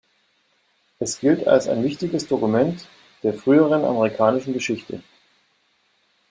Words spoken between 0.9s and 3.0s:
Es gilt als ein wichtiges Dokument